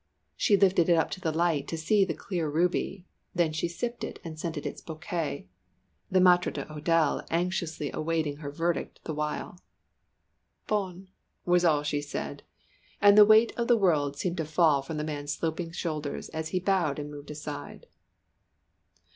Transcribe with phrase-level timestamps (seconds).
[0.35, 3.05] She lifted it up to the light to see the clear ruby,
[3.35, 5.47] then she sipped it and scented its bouquet,
[6.09, 9.59] the maître d'hôtel anxiously awaiting her verdict the while.
[10.65, 11.07] "Bon,"
[11.45, 12.41] was all she said,
[12.99, 16.49] and the weight of the world seemed to fall from the man's sloping shoulders as
[16.49, 17.85] he bowed and moved aside.